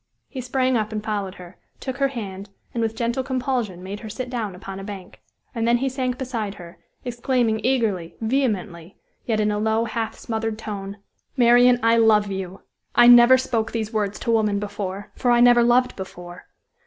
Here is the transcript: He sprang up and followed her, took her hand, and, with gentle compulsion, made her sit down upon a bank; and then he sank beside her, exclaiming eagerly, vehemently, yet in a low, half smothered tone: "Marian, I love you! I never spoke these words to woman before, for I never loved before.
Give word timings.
He 0.27 0.41
sprang 0.41 0.75
up 0.77 0.91
and 0.91 1.03
followed 1.03 1.35
her, 1.35 1.59
took 1.79 1.97
her 1.97 2.07
hand, 2.07 2.49
and, 2.73 2.81
with 2.81 2.95
gentle 2.95 3.21
compulsion, 3.23 3.83
made 3.83 3.99
her 3.99 4.09
sit 4.09 4.31
down 4.31 4.55
upon 4.55 4.79
a 4.79 4.83
bank; 4.83 5.21
and 5.53 5.67
then 5.67 5.77
he 5.77 5.89
sank 5.89 6.17
beside 6.17 6.55
her, 6.55 6.79
exclaiming 7.05 7.59
eagerly, 7.63 8.15
vehemently, 8.19 8.97
yet 9.27 9.39
in 9.39 9.51
a 9.51 9.59
low, 9.59 9.85
half 9.85 10.15
smothered 10.17 10.57
tone: 10.57 10.97
"Marian, 11.37 11.79
I 11.83 11.97
love 11.97 12.31
you! 12.31 12.61
I 12.95 13.05
never 13.05 13.37
spoke 13.37 13.73
these 13.73 13.93
words 13.93 14.17
to 14.21 14.31
woman 14.31 14.57
before, 14.57 15.11
for 15.15 15.29
I 15.29 15.39
never 15.39 15.61
loved 15.61 15.95
before. 15.95 16.47